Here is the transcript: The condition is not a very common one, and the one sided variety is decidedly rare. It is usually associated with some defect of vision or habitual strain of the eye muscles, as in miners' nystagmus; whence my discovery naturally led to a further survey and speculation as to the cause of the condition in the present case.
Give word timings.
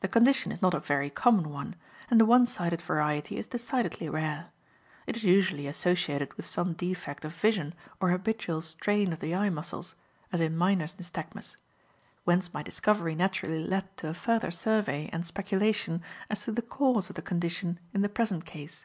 The 0.00 0.08
condition 0.08 0.50
is 0.50 0.60
not 0.60 0.74
a 0.74 0.80
very 0.80 1.08
common 1.08 1.48
one, 1.48 1.76
and 2.10 2.20
the 2.20 2.24
one 2.24 2.48
sided 2.48 2.82
variety 2.82 3.36
is 3.36 3.46
decidedly 3.46 4.08
rare. 4.08 4.48
It 5.06 5.14
is 5.16 5.22
usually 5.22 5.68
associated 5.68 6.34
with 6.34 6.46
some 6.46 6.72
defect 6.72 7.24
of 7.24 7.32
vision 7.32 7.72
or 8.00 8.10
habitual 8.10 8.60
strain 8.62 9.12
of 9.12 9.20
the 9.20 9.36
eye 9.36 9.50
muscles, 9.50 9.94
as 10.32 10.40
in 10.40 10.56
miners' 10.56 10.96
nystagmus; 10.96 11.58
whence 12.24 12.52
my 12.52 12.64
discovery 12.64 13.14
naturally 13.14 13.62
led 13.62 13.96
to 13.98 14.08
a 14.08 14.14
further 14.14 14.50
survey 14.50 15.08
and 15.12 15.24
speculation 15.24 16.02
as 16.28 16.42
to 16.44 16.50
the 16.50 16.62
cause 16.62 17.08
of 17.08 17.14
the 17.14 17.22
condition 17.22 17.78
in 17.94 18.02
the 18.02 18.08
present 18.08 18.44
case. 18.44 18.84